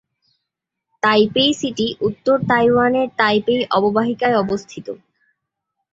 Taipei 1.03 1.51
city 1.53 1.87
উত্তর 2.01 2.35
তাইওয়ানের 2.49 3.07
Taipei 3.17 3.61
অববাহিকায় 3.71 4.39
অবস্থিত। 4.39 4.87